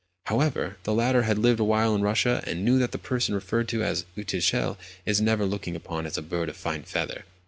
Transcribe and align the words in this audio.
However, 0.25 0.77
the 0.81 0.95
latter 0.95 1.21
had 1.21 1.37
lived 1.37 1.59
awhile 1.59 1.93
in 1.93 2.01
Russia, 2.01 2.43
and 2.47 2.65
knew 2.65 2.79
that 2.79 2.91
the 2.91 2.97
person 2.97 3.35
referred 3.35 3.67
to 3.67 3.83
as 3.83 4.03
an 4.17 4.23
"uchitel" 4.23 4.77
is 5.05 5.21
never 5.21 5.45
looked 5.45 5.67
upon 5.67 6.07
as 6.07 6.17
a 6.17 6.23
bird 6.23 6.49
of 6.49 6.57
fine 6.57 6.81
feather. 6.81 7.23